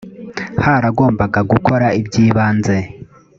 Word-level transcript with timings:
haragombaga 0.65 1.39
gukora 1.51 1.87
ibyibanze 2.01 2.77